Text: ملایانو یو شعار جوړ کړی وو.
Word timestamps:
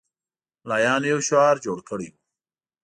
ملایانو 0.65 1.07
یو 1.13 1.19
شعار 1.27 1.55
جوړ 1.65 1.79
کړی 1.89 2.07
وو. 2.09 2.19